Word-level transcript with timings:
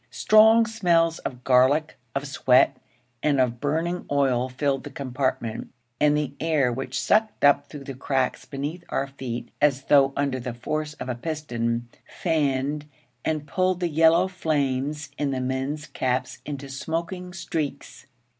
Strong 0.09 0.65
smells 0.65 1.19
of 1.19 1.43
garlic, 1.43 1.95
of 2.15 2.25
sweat, 2.25 2.75
and 3.21 3.39
of 3.39 3.59
burning 3.61 4.03
oil 4.09 4.49
filled 4.49 4.83
the 4.83 4.89
compartment, 4.89 5.71
and 5.99 6.17
the 6.17 6.33
air, 6.39 6.73
which 6.73 6.99
sucked 6.99 7.43
up 7.45 7.67
through 7.69 7.83
the 7.83 7.93
cracks 7.93 8.43
beneath 8.43 8.83
our 8.89 9.05
feet 9.05 9.51
as 9.61 9.83
though 9.83 10.11
under 10.15 10.39
the 10.39 10.55
force 10.55 10.95
of 10.95 11.07
a 11.07 11.13
piston, 11.13 11.87
fanned 12.19 12.87
and 13.23 13.45
pulled 13.45 13.79
the 13.79 13.89
yellow 13.89 14.27
flames 14.27 15.11
in 15.19 15.29
the 15.29 15.39
men's 15.39 15.85
caps 15.85 16.39
into 16.47 16.67
smoking 16.67 17.31
streaks. 17.31 18.07